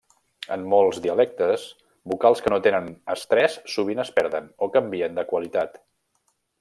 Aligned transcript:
En 0.53 0.61
molts 0.69 0.99
dialectes, 1.03 1.65
vocals 2.13 2.41
que 2.45 2.53
no 2.53 2.59
tenen 2.69 2.87
estrès 3.17 3.59
sovint 3.75 4.05
es 4.05 4.13
perden, 4.19 4.49
o 4.67 4.71
canvien 4.79 5.21
de 5.21 5.27
qualitat. 5.35 5.79